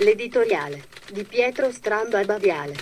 L'editoriale 0.00 0.84
di 1.12 1.24
Pietro 1.24 1.72
Stramba 1.72 2.22
Baviale. 2.22 2.76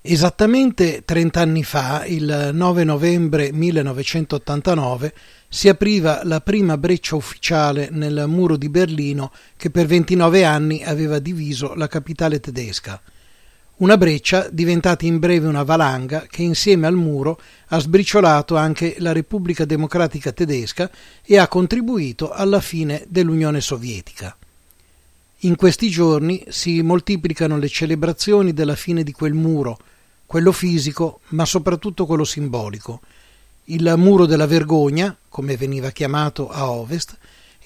Esattamente 0.00 1.04
30 1.04 1.40
anni 1.40 1.62
fa, 1.62 2.06
il 2.06 2.50
9 2.54 2.84
novembre 2.84 3.52
1989, 3.52 5.12
si 5.50 5.68
apriva 5.68 6.22
la 6.24 6.40
prima 6.40 6.78
breccia 6.78 7.16
ufficiale 7.16 7.88
nel 7.90 8.24
muro 8.28 8.56
di 8.56 8.70
Berlino 8.70 9.30
che 9.58 9.68
per 9.68 9.84
29 9.84 10.42
anni 10.42 10.82
aveva 10.84 11.18
diviso 11.18 11.74
la 11.74 11.86
capitale 11.86 12.40
tedesca. 12.40 12.98
Una 13.78 13.96
breccia 13.96 14.48
diventata 14.50 15.06
in 15.06 15.20
breve 15.20 15.46
una 15.46 15.62
valanga 15.62 16.26
che 16.28 16.42
insieme 16.42 16.88
al 16.88 16.96
muro 16.96 17.40
ha 17.68 17.78
sbriciolato 17.78 18.56
anche 18.56 18.96
la 18.98 19.12
Repubblica 19.12 19.64
Democratica 19.64 20.32
Tedesca 20.32 20.90
e 21.24 21.38
ha 21.38 21.46
contribuito 21.46 22.32
alla 22.32 22.60
fine 22.60 23.04
dell'Unione 23.06 23.60
Sovietica. 23.60 24.36
In 25.42 25.54
questi 25.54 25.90
giorni 25.90 26.44
si 26.48 26.82
moltiplicano 26.82 27.56
le 27.56 27.68
celebrazioni 27.68 28.52
della 28.52 28.74
fine 28.74 29.04
di 29.04 29.12
quel 29.12 29.34
muro, 29.34 29.78
quello 30.26 30.50
fisico, 30.50 31.20
ma 31.28 31.44
soprattutto 31.44 32.04
quello 32.04 32.24
simbolico. 32.24 33.00
Il 33.66 33.94
muro 33.96 34.26
della 34.26 34.48
vergogna, 34.48 35.16
come 35.28 35.56
veniva 35.56 35.90
chiamato 35.90 36.50
a 36.50 36.68
ovest, 36.68 37.16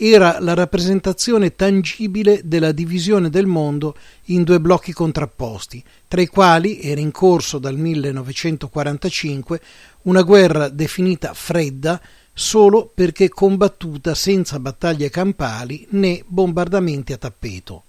era 0.05 0.41
la 0.41 0.55
rappresentazione 0.55 1.55
tangibile 1.55 2.41
della 2.43 2.73
divisione 2.73 3.31
del 3.31 3.47
mondo 3.47 3.95
in 4.27 4.43
due 4.43 4.59
blocchi 4.59 4.93
contrapposti, 4.93 5.81
tra 6.09 6.21
i 6.21 6.27
quali 6.27 6.81
era 6.81 7.01
in 7.01 7.13
corso 7.13 7.59
dal 7.59 7.77
1945 7.77 9.61
una 10.03 10.23
guerra 10.23 10.69
definita 10.69 11.35
fredda 11.35 12.01
solo 12.33 12.91
perché 12.93 13.29
combattuta 13.29 14.17
senza 14.17 14.59
battaglie 14.59 15.09
campali 15.09 15.87
né 15.91 16.25
bombardamenti 16.27 17.13
a 17.13 17.19
tappeto. 17.19 17.85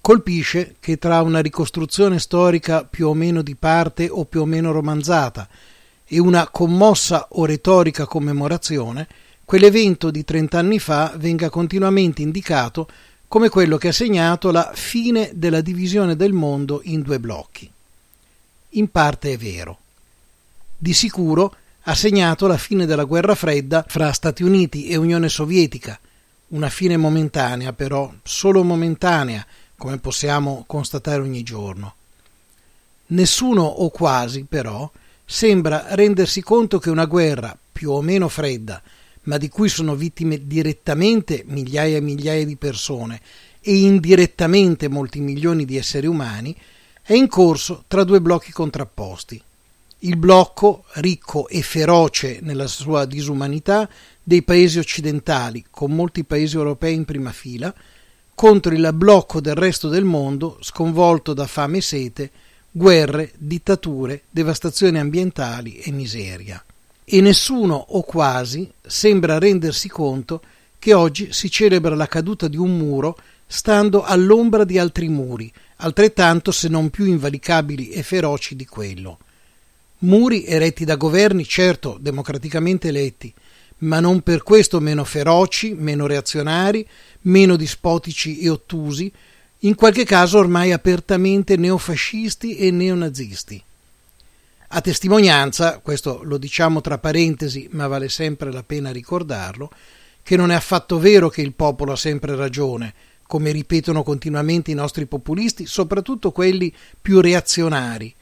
Colpisce 0.00 0.76
che 0.78 0.98
tra 0.98 1.20
una 1.20 1.40
ricostruzione 1.40 2.20
storica 2.20 2.84
più 2.84 3.08
o 3.08 3.14
meno 3.14 3.42
di 3.42 3.56
parte 3.56 4.08
o 4.08 4.24
più 4.24 4.42
o 4.42 4.46
meno 4.46 4.70
romanzata 4.70 5.48
e 6.06 6.20
una 6.20 6.48
commossa 6.48 7.26
o 7.30 7.44
retorica 7.44 8.06
commemorazione, 8.06 9.08
quell'evento 9.50 10.12
di 10.12 10.22
trent'anni 10.22 10.78
fa 10.78 11.12
venga 11.16 11.50
continuamente 11.50 12.22
indicato 12.22 12.88
come 13.26 13.48
quello 13.48 13.78
che 13.78 13.88
ha 13.88 13.92
segnato 13.92 14.52
la 14.52 14.70
fine 14.72 15.32
della 15.34 15.60
divisione 15.60 16.14
del 16.14 16.32
mondo 16.32 16.82
in 16.84 17.02
due 17.02 17.18
blocchi. 17.18 17.68
In 18.68 18.88
parte 18.92 19.32
è 19.32 19.36
vero. 19.36 19.78
Di 20.78 20.92
sicuro 20.92 21.56
ha 21.82 21.94
segnato 21.96 22.46
la 22.46 22.56
fine 22.58 22.86
della 22.86 23.02
guerra 23.02 23.34
fredda 23.34 23.84
fra 23.88 24.12
Stati 24.12 24.44
Uniti 24.44 24.86
e 24.86 24.94
Unione 24.94 25.28
Sovietica, 25.28 25.98
una 26.50 26.68
fine 26.68 26.96
momentanea 26.96 27.72
però, 27.72 28.08
solo 28.22 28.62
momentanea, 28.62 29.44
come 29.76 29.98
possiamo 29.98 30.62
constatare 30.64 31.22
ogni 31.22 31.42
giorno. 31.42 31.94
Nessuno 33.06 33.62
o 33.64 33.90
quasi, 33.90 34.46
però, 34.48 34.88
sembra 35.24 35.86
rendersi 35.96 36.40
conto 36.40 36.78
che 36.78 36.90
una 36.90 37.06
guerra 37.06 37.58
più 37.72 37.90
o 37.90 38.00
meno 38.00 38.28
fredda 38.28 38.80
ma 39.24 39.36
di 39.36 39.48
cui 39.48 39.68
sono 39.68 39.94
vittime 39.94 40.46
direttamente 40.46 41.44
migliaia 41.46 41.98
e 41.98 42.00
migliaia 42.00 42.44
di 42.44 42.56
persone 42.56 43.20
e 43.60 43.76
indirettamente 43.76 44.88
molti 44.88 45.20
milioni 45.20 45.64
di 45.64 45.76
esseri 45.76 46.06
umani, 46.06 46.56
è 47.02 47.12
in 47.12 47.28
corso 47.28 47.84
tra 47.86 48.04
due 48.04 48.20
blocchi 48.20 48.52
contrapposti. 48.52 49.42
Il 50.02 50.16
blocco, 50.16 50.84
ricco 50.94 51.46
e 51.48 51.60
feroce 51.60 52.38
nella 52.40 52.66
sua 52.66 53.04
disumanità, 53.04 53.88
dei 54.22 54.42
paesi 54.42 54.78
occidentali, 54.78 55.66
con 55.70 55.92
molti 55.92 56.24
paesi 56.24 56.56
europei 56.56 56.94
in 56.94 57.04
prima 57.04 57.32
fila, 57.32 57.74
contro 58.34 58.72
il 58.72 58.90
blocco 58.94 59.42
del 59.42 59.54
resto 59.54 59.88
del 59.88 60.04
mondo, 60.04 60.56
sconvolto 60.62 61.34
da 61.34 61.46
fame 61.46 61.78
e 61.78 61.82
sete, 61.82 62.30
guerre, 62.70 63.32
dittature, 63.36 64.22
devastazioni 64.30 64.98
ambientali 64.98 65.76
e 65.78 65.90
miseria 65.90 66.64
e 67.12 67.20
nessuno 67.20 67.74
o 67.74 68.02
quasi 68.02 68.70
sembra 68.86 69.38
rendersi 69.38 69.88
conto 69.88 70.40
che 70.78 70.94
oggi 70.94 71.32
si 71.32 71.50
celebra 71.50 71.96
la 71.96 72.06
caduta 72.06 72.46
di 72.46 72.56
un 72.56 72.76
muro 72.78 73.18
stando 73.48 74.04
all'ombra 74.04 74.62
di 74.62 74.78
altri 74.78 75.08
muri, 75.08 75.52
altrettanto 75.78 76.52
se 76.52 76.68
non 76.68 76.88
più 76.88 77.06
invalicabili 77.06 77.88
e 77.88 78.04
feroci 78.04 78.54
di 78.54 78.64
quello. 78.64 79.18
Muri 79.98 80.44
eretti 80.46 80.84
da 80.84 80.94
governi, 80.94 81.44
certo, 81.44 81.98
democraticamente 82.00 82.88
eletti, 82.88 83.34
ma 83.78 83.98
non 83.98 84.20
per 84.20 84.44
questo 84.44 84.78
meno 84.78 85.02
feroci, 85.02 85.74
meno 85.74 86.06
reazionari, 86.06 86.86
meno 87.22 87.56
dispotici 87.56 88.38
e 88.38 88.48
ottusi, 88.48 89.12
in 89.60 89.74
qualche 89.74 90.04
caso 90.04 90.38
ormai 90.38 90.70
apertamente 90.70 91.56
neofascisti 91.56 92.56
e 92.56 92.70
neonazisti. 92.70 93.62
A 94.72 94.80
testimonianza, 94.82 95.80
questo 95.80 96.20
lo 96.22 96.38
diciamo 96.38 96.80
tra 96.80 96.98
parentesi, 96.98 97.68
ma 97.72 97.88
vale 97.88 98.08
sempre 98.08 98.52
la 98.52 98.62
pena 98.62 98.92
ricordarlo, 98.92 99.68
che 100.22 100.36
non 100.36 100.52
è 100.52 100.54
affatto 100.54 101.00
vero 101.00 101.28
che 101.28 101.40
il 101.40 101.54
popolo 101.54 101.90
ha 101.90 101.96
sempre 101.96 102.36
ragione, 102.36 102.94
come 103.26 103.50
ripetono 103.50 104.04
continuamente 104.04 104.70
i 104.70 104.74
nostri 104.74 105.06
populisti, 105.06 105.66
soprattutto 105.66 106.30
quelli 106.30 106.72
più 107.02 107.20
reazionari. 107.20 108.14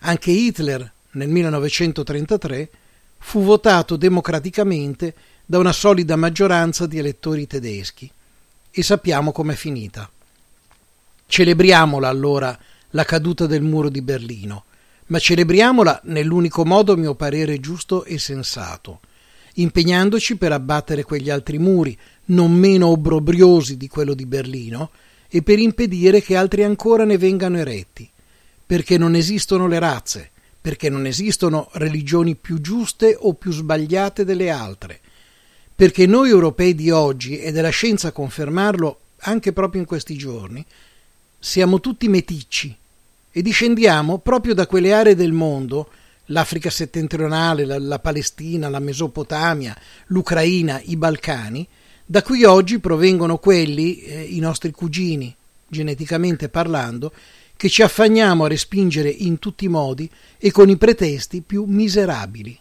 Anche 0.00 0.30
Hitler, 0.30 0.92
nel 1.12 1.28
1933, 1.28 2.70
fu 3.18 3.42
votato 3.42 3.96
democraticamente 3.96 5.12
da 5.44 5.58
una 5.58 5.72
solida 5.72 6.14
maggioranza 6.14 6.86
di 6.86 7.00
elettori 7.00 7.48
tedeschi. 7.48 8.08
E 8.70 8.82
sappiamo 8.84 9.32
com'è 9.32 9.56
finita. 9.56 10.08
Celebriamola 11.26 12.08
allora 12.08 12.56
la 12.90 13.04
caduta 13.04 13.46
del 13.46 13.62
muro 13.62 13.88
di 13.88 14.02
Berlino 14.02 14.66
ma 15.08 15.18
celebriamola 15.18 16.02
nell'unico 16.04 16.64
modo, 16.64 16.92
a 16.92 16.96
mio 16.96 17.14
parere, 17.14 17.60
giusto 17.60 18.04
e 18.04 18.18
sensato, 18.18 19.00
impegnandoci 19.54 20.36
per 20.36 20.52
abbattere 20.52 21.02
quegli 21.02 21.30
altri 21.30 21.58
muri, 21.58 21.96
non 22.26 22.52
meno 22.52 22.88
obbrobriosi 22.88 23.76
di 23.76 23.88
quello 23.88 24.14
di 24.14 24.26
Berlino, 24.26 24.90
e 25.28 25.42
per 25.42 25.58
impedire 25.58 26.22
che 26.22 26.36
altri 26.36 26.62
ancora 26.62 27.04
ne 27.04 27.18
vengano 27.18 27.58
eretti, 27.58 28.08
perché 28.66 28.98
non 28.98 29.14
esistono 29.14 29.66
le 29.66 29.78
razze, 29.78 30.30
perché 30.60 30.90
non 30.90 31.06
esistono 31.06 31.68
religioni 31.72 32.34
più 32.34 32.60
giuste 32.60 33.16
o 33.18 33.34
più 33.34 33.52
sbagliate 33.52 34.24
delle 34.24 34.50
altre, 34.50 35.00
perché 35.74 36.06
noi 36.06 36.28
europei 36.28 36.74
di 36.74 36.90
oggi, 36.90 37.38
ed 37.38 37.56
è 37.56 37.60
la 37.60 37.68
scienza 37.70 38.08
a 38.08 38.12
confermarlo 38.12 39.00
anche 39.20 39.52
proprio 39.52 39.80
in 39.80 39.86
questi 39.86 40.16
giorni, 40.16 40.64
siamo 41.38 41.80
tutti 41.80 42.08
meticci, 42.08 42.76
e 43.38 43.42
discendiamo 43.42 44.18
proprio 44.18 44.52
da 44.52 44.66
quelle 44.66 44.92
aree 44.92 45.14
del 45.14 45.30
mondo, 45.30 45.90
l'Africa 46.24 46.70
settentrionale, 46.70 47.64
la, 47.64 47.78
la 47.78 48.00
Palestina, 48.00 48.68
la 48.68 48.80
Mesopotamia, 48.80 49.76
l'Ucraina, 50.06 50.80
i 50.86 50.96
Balcani, 50.96 51.64
da 52.04 52.24
cui 52.24 52.42
oggi 52.42 52.80
provengono 52.80 53.38
quelli, 53.38 54.00
eh, 54.00 54.22
i 54.22 54.40
nostri 54.40 54.72
cugini, 54.72 55.32
geneticamente 55.68 56.48
parlando, 56.48 57.12
che 57.56 57.68
ci 57.68 57.82
affanniamo 57.82 58.42
a 58.42 58.48
respingere 58.48 59.08
in 59.08 59.38
tutti 59.38 59.66
i 59.66 59.68
modi 59.68 60.10
e 60.36 60.50
con 60.50 60.68
i 60.68 60.76
pretesti 60.76 61.40
più 61.40 61.62
miserabili. 61.62 62.58